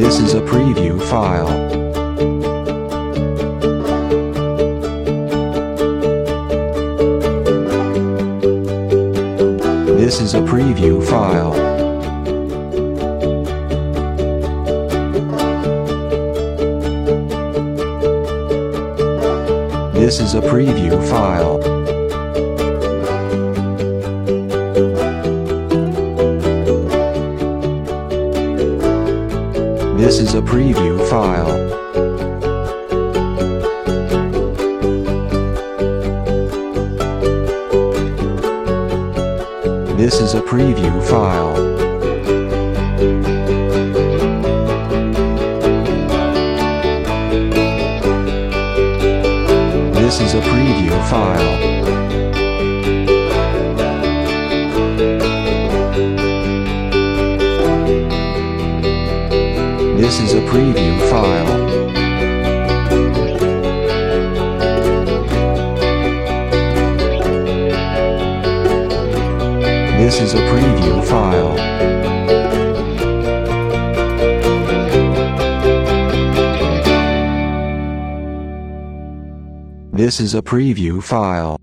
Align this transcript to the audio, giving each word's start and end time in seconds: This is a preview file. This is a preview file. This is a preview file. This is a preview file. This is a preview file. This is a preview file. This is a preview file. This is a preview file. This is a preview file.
This 0.00 0.18
is 0.18 0.32
a 0.32 0.40
preview 0.40 0.98
file. 0.98 1.46
This 9.98 10.22
is 10.22 10.32
a 10.32 10.40
preview 10.40 11.06
file. 11.06 11.52
This 19.92 20.18
is 20.18 20.32
a 20.34 20.40
preview 20.40 21.06
file. 21.10 21.99
This 30.00 30.18
is 30.18 30.32
a 30.32 30.40
preview 30.40 30.98
file. 31.10 31.58
This 39.98 40.22
is 40.22 40.32
a 40.32 40.40
preview 40.40 41.06
file. 41.06 41.54
This 49.92 50.20
is 50.22 50.32
a 50.32 50.40
preview 50.40 51.10
file. 51.10 51.99
This 60.10 60.22
is 60.22 60.32
a 60.32 60.40
preview 60.40 60.98
file. 61.08 61.46
This 70.00 70.20
is 70.20 70.34
a 70.34 70.38
preview 70.48 71.04
file. 71.06 71.54
This 79.92 80.18
is 80.18 80.34
a 80.34 80.42
preview 80.42 81.00
file. 81.00 81.56